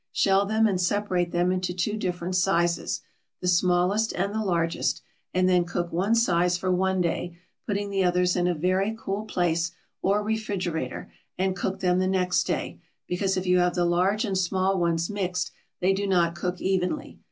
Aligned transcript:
Shell 0.11 0.47
them 0.47 0.65
and 0.65 0.81
separate 0.81 1.29
them 1.31 1.51
into 1.51 1.75
two 1.75 1.95
different 1.95 2.35
sizes, 2.35 3.01
the 3.39 3.47
smallest 3.47 4.11
and 4.13 4.33
the 4.33 4.43
largest, 4.43 5.03
and 5.31 5.47
then 5.47 5.63
cook 5.63 5.93
one 5.93 6.15
size 6.15 6.57
for 6.57 6.71
one 6.71 7.01
day, 7.01 7.37
putting 7.67 7.91
the 7.91 8.03
others 8.03 8.35
in 8.35 8.47
a 8.47 8.55
very 8.55 8.95
cool 8.97 9.25
place, 9.25 9.73
or 10.01 10.23
refrigerator, 10.23 11.11
and 11.37 11.55
cook 11.55 11.81
them 11.81 11.99
the 11.99 12.07
next 12.07 12.45
day, 12.45 12.81
because 13.05 13.37
if 13.37 13.45
you 13.45 13.59
have 13.59 13.75
the 13.75 13.85
large 13.85 14.25
and 14.25 14.39
small 14.39 14.79
ones 14.79 15.07
mixed 15.07 15.51
they 15.81 15.93
do 15.93 16.07
not 16.07 16.33
cook 16.33 16.59
evenly. 16.59 17.19